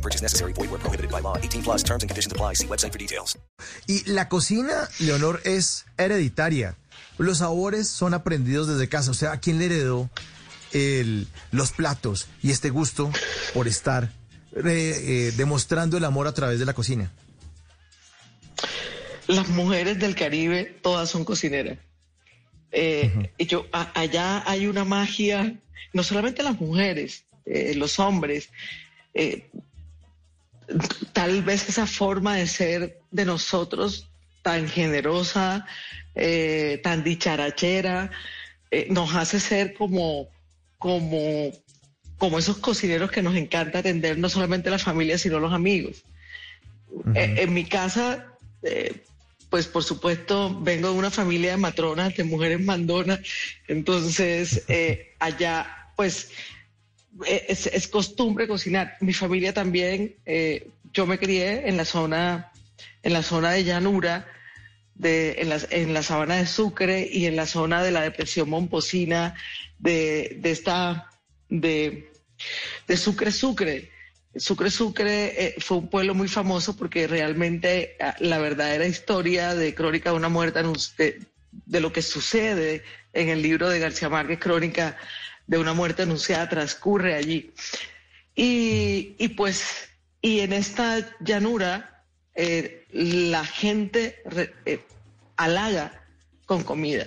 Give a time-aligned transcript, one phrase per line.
[0.00, 0.52] No purchase necessary.
[0.54, 1.36] Void where prohibited by law.
[1.36, 2.54] 18 plus terms and conditions apply.
[2.54, 3.36] See website for details.
[3.86, 6.74] Y la cocina, Leonor, es hereditaria.
[7.18, 9.10] Los sabores son aprendidos desde casa.
[9.10, 10.08] O sea, ¿a quién le heredó
[10.72, 13.10] el, los platos y este gusto
[13.52, 14.10] por estar
[14.56, 17.12] eh, eh, demostrando el amor a través de la cocina?
[19.26, 21.76] Las mujeres del Caribe todas son cocineras.
[22.72, 25.56] Eh, y yo, a- allá hay una magia,
[25.92, 28.48] no solamente las mujeres, eh, los hombres,
[29.12, 29.50] eh,
[31.12, 34.08] tal vez esa forma de ser de nosotros
[34.42, 35.66] tan generosa,
[36.14, 38.10] eh, tan dicharachera,
[38.70, 40.28] eh, nos hace ser como,
[40.78, 41.52] como,
[42.18, 46.04] como esos cocineros que nos encanta atender no solamente la familia, sino los amigos.
[47.14, 48.26] Eh, en mi casa,
[49.48, 53.20] pues por supuesto, vengo de una familia de matronas, de mujeres mandonas,
[53.68, 54.64] entonces
[55.18, 56.30] allá, pues
[57.26, 58.96] es, es costumbre cocinar.
[59.00, 62.52] Mi familia también, eh, yo me crié en la zona,
[63.02, 64.26] en la zona de llanura,
[64.94, 68.48] de, en, la, en la sabana de Sucre y en la zona de la depresión
[68.50, 69.34] momposina,
[69.78, 71.10] de, de esta,
[71.48, 72.10] de,
[72.86, 73.90] de Sucre Sucre.
[74.36, 79.74] Sucre Sucre eh, fue un pueblo muy famoso porque realmente ah, la verdadera historia de
[79.74, 81.20] Crónica de una muerte anun- de,
[81.50, 84.96] de lo que sucede en el libro de García Márquez, Crónica
[85.50, 87.50] de una muerte anunciada, transcurre allí.
[88.36, 89.64] Y, y pues,
[90.22, 92.04] y en esta llanura,
[92.36, 94.78] eh, la gente re- eh,
[95.36, 96.04] halaga
[96.46, 97.04] con comida.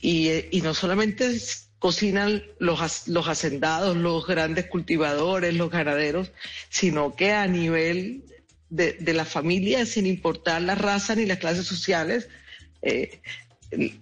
[0.00, 1.40] Y, eh, y no solamente
[1.78, 6.32] cocinan los, los hacendados, los grandes cultivadores, los ganaderos,
[6.68, 8.24] sino que a nivel
[8.68, 12.28] de, de la familia, sin importar la raza ni las clases sociales,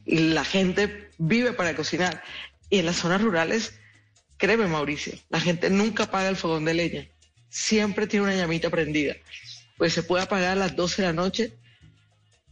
[0.06, 2.22] la gente vive para cocinar.
[2.70, 3.75] Y en las zonas rurales,
[4.44, 7.09] créeme Mauricio, la gente nunca apaga el fogón de leña,
[7.49, 9.16] siempre tiene una llamita prendida.
[9.78, 11.55] Pues se puede apagar a las 12 de la noche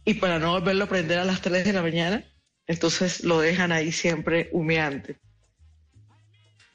[0.03, 2.25] y para no volverlo a prender a las 3 de la mañana,
[2.65, 5.17] entonces lo dejan ahí siempre humeante.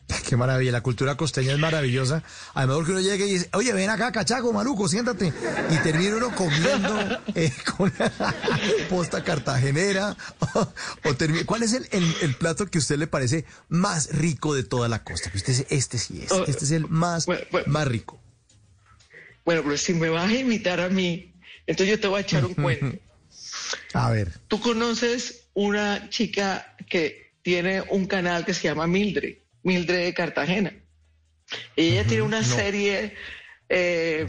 [0.29, 2.23] Qué maravilla, la cultura costeña es maravillosa.
[2.55, 5.33] Además, porque uno llega y dice, oye, ven acá, cachaco, maluco, siéntate.
[5.71, 6.99] Y termina uno comiendo
[7.35, 7.93] eh, con
[8.89, 10.17] posta cartagenera.
[10.55, 10.73] O,
[11.05, 14.55] o termina- ¿Cuál es el, el- el plato que a usted le parece más rico
[14.55, 15.31] de toda la costa?
[15.31, 17.67] Que usted dice, este sí es, Oh, este es el más, bueno, bueno.
[17.71, 18.19] más rico.
[19.45, 21.33] Bueno, pero si me vas a invitar a mí,
[21.67, 22.99] entonces yo te voy a echar un cuento.
[23.95, 24.33] A ver.
[24.49, 30.73] Tú conoces una chica que tiene un canal que se llama Mildred, Mildred de Cartagena.
[31.77, 33.15] Y ella tiene una serie,
[33.69, 34.27] eh,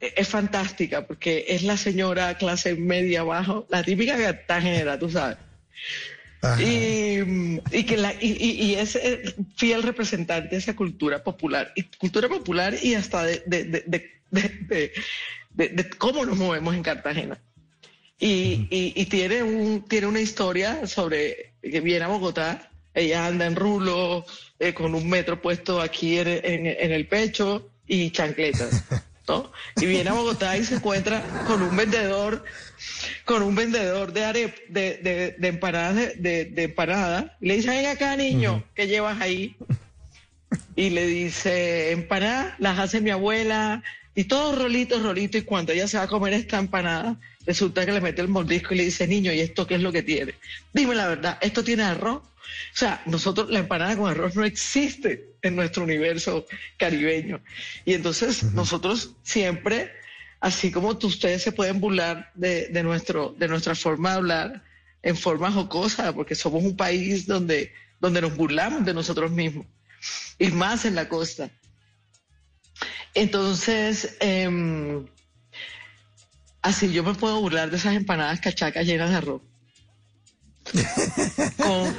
[0.00, 5.36] es fantástica porque es la señora clase media abajo, la típica cartagenera, tú sabes.
[6.58, 7.20] Y,
[7.70, 9.22] y que la, y, y- es eh,
[9.56, 13.64] fiel representante de esa cultura popular, y cultura popular y hasta de, de,
[14.30, 14.92] de,
[15.68, 17.40] de, cómo nos movemos en Cartagena.
[18.18, 23.46] Y, y- y tiene, un, tiene una historia sobre que viene a Bogotá, ella anda
[23.46, 24.24] en rulo,
[24.58, 28.84] eh, con un metro puesto aquí en, en- en el pecho y chancletas.
[29.28, 29.52] ¿no?
[29.76, 32.44] Y viene a Bogotá y se encuentra con un vendedor,
[33.24, 37.36] con un vendedor de arep, de, de, de empanadas, de, de, de empanada.
[37.40, 39.54] Y le dice, ven acá, niño, ¿qué llevas ahí?
[40.76, 43.82] Y le dice, empanadas, las hace mi abuela,
[44.14, 47.92] y todos rolitos, rolitos, y cuando ella se va a comer esta empanada, resulta que
[47.92, 50.34] le mete el mordisco y le dice, niño, ¿y esto qué es lo que tiene?
[50.72, 52.22] Dime la verdad, ¿esto tiene arroz?
[52.22, 56.46] O sea, nosotros, la empanada con arroz no existe en nuestro universo
[56.76, 57.40] caribeño.
[57.84, 59.90] Y entonces nosotros siempre,
[60.40, 64.62] así como ustedes se pueden burlar de, de nuestro, de nuestra forma de hablar
[65.02, 69.66] en forma jocosa, porque somos un país donde, donde nos burlamos de nosotros mismos,
[70.38, 71.50] y más en la costa.
[73.14, 75.06] Entonces, em,
[76.62, 79.42] así yo me puedo burlar de esas empanadas cachacas llenas de arroz.
[81.58, 81.94] Con,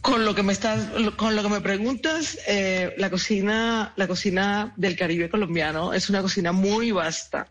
[0.00, 4.74] con lo que me estás, con lo que me preguntas, eh, la cocina, la cocina
[4.76, 7.48] del Caribe colombiano es una cocina muy vasta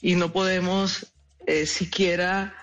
[0.00, 1.12] y no podemos
[1.46, 2.54] eh, siquiera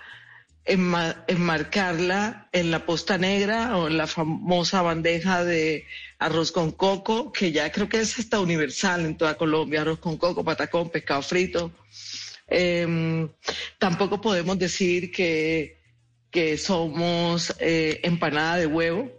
[0.67, 5.85] enmarcarla en la posta negra o en la famosa bandeja de
[6.19, 10.17] arroz con coco, que ya creo que es hasta universal en toda Colombia, arroz con
[10.17, 11.71] coco, patacón, pescado frito.
[12.47, 13.29] Em,
[13.79, 15.79] tampoco podemos decir que,
[16.31, 19.11] que somos eh, empanada de huevo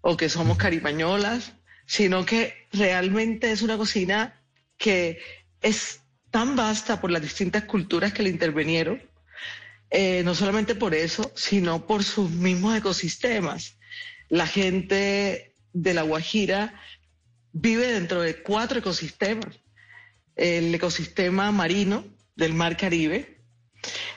[0.00, 1.52] o que somos carimañolas,
[1.86, 4.40] sino que realmente es una cocina
[4.78, 5.18] que
[5.62, 6.00] es
[6.30, 9.02] tan vasta por las distintas culturas que le intervinieron
[9.90, 13.78] eh, no solamente por eso, sino por sus mismos ecosistemas.
[14.28, 16.80] La gente de La Guajira
[17.52, 19.60] vive dentro de cuatro ecosistemas.
[20.34, 22.04] El ecosistema marino
[22.34, 23.40] del Mar Caribe,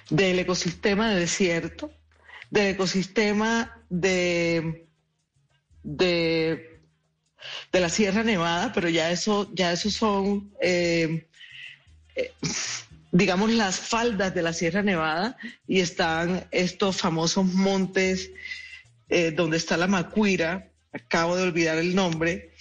[0.09, 1.91] del ecosistema de desierto,
[2.49, 4.87] del ecosistema de,
[5.83, 6.81] de,
[7.71, 11.27] de la Sierra Nevada, pero ya eso, ya eso son eh,
[12.15, 12.33] eh,
[13.11, 18.31] digamos, las faldas de la Sierra Nevada y están estos famosos montes
[19.09, 22.51] eh, donde está la Macuira, acabo de olvidar el nombre,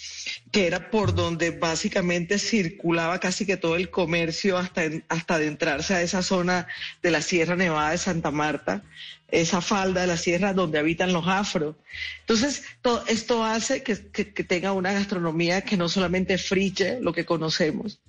[0.50, 6.02] que era por donde básicamente circulaba casi que todo el comercio hasta, hasta adentrarse a
[6.02, 6.66] esa zona
[7.02, 8.82] de la Sierra Nevada de Santa Marta,
[9.30, 11.76] esa falda de la sierra donde habitan los afros.
[12.20, 12.64] Entonces,
[13.08, 18.00] esto hace que, que tenga una gastronomía que no solamente friche lo que conocemos,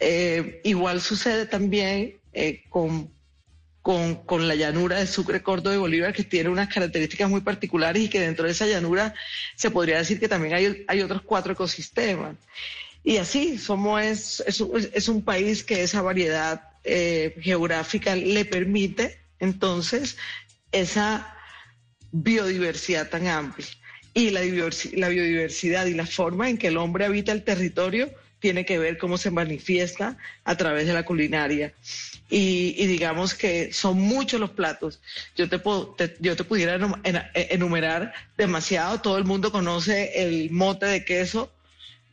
[0.00, 3.10] eh, igual sucede también eh, con,
[3.82, 8.08] con, la llanura de Sucre, Córdoba y Bolívar, que tiene unas características muy particulares y
[8.08, 9.14] que dentro de esa llanura
[9.56, 12.36] se podría decir que también hay, hay otros cuatro ecosistemas.
[13.02, 20.16] Y así, somos es, es, un país que esa variedad eh, geográfica le permite entonces
[20.72, 21.34] esa
[22.12, 23.66] biodiversidad tan amplia.
[24.12, 28.10] Y la, la biodiversidad y la forma en que el hombre habita el territorio
[28.40, 31.72] tiene que ver cómo se manifiesta a través de la culinaria.
[32.30, 35.00] Y, digamos que son muchos los platos.
[35.34, 39.00] Yo te, puedo, yo te pudiera e, enumerar demasiado.
[39.00, 41.52] Todo el mundo conoce el mote de queso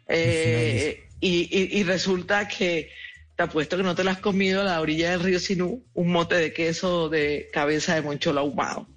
[0.08, 2.92] eh, y, resulta que
[3.36, 6.12] te apuesto que no te lo has comido a la orilla del río Sinú, un
[6.12, 8.88] mote de queso de cabeza de moncholo ahumado.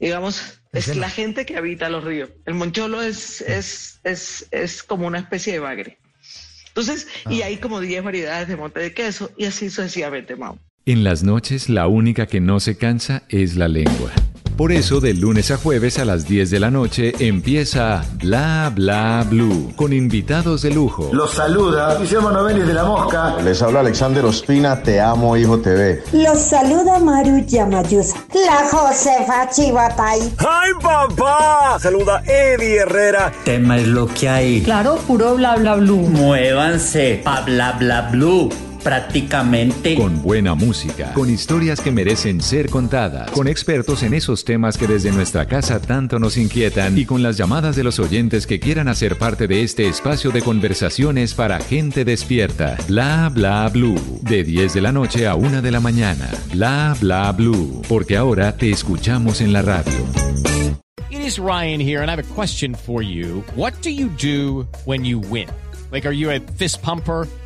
[0.00, 2.30] Digamos, es la gente que habita los ríos.
[2.44, 5.98] El moncholo es, es, es, es como una especie de bagre.
[6.76, 7.46] Entonces, y ah.
[7.46, 10.58] hay como 10 variedades de monte de queso y así sucesivamente, Mau.
[10.84, 14.12] En las noches la única que no se cansa es la lengua.
[14.56, 19.22] Por eso, de lunes a jueves a las 10 de la noche empieza Bla Bla
[19.28, 21.10] Blue con invitados de lujo.
[21.12, 23.36] Los saluda Guillermo Novelli de La Mosca.
[23.44, 26.02] Les habla Alexander Ospina, Te Amo Hijo TV.
[26.14, 28.16] Los saluda Maru Yamayusa.
[28.32, 30.20] La Josefa Chivatay.
[30.38, 31.78] ¡Ay, papá!
[31.78, 33.32] Saluda Eddie Herrera.
[33.44, 34.62] Tema es lo que hay.
[34.62, 35.98] Claro, puro Bla Bla Blue.
[35.98, 38.48] Muévanse pa Bla Bla Blue
[38.86, 39.96] prácticamente.
[39.96, 44.86] Con buena música, con historias que merecen ser contadas, con expertos en esos temas que
[44.86, 48.86] desde nuestra casa tanto nos inquietan y con las llamadas de los oyentes que quieran
[48.86, 52.76] hacer parte de este espacio de conversaciones para gente despierta.
[52.86, 53.98] Bla bla blue.
[54.22, 56.30] De 10 de la noche a 1 de la mañana.
[56.52, 57.82] Bla bla blue.
[57.88, 59.98] Porque ahora te escuchamos en la radio.
[61.10, 63.42] It is Ryan here and I have a question for you.
[63.56, 65.48] What do you do when you win?
[65.90, 67.26] Like, are you a fist pumper?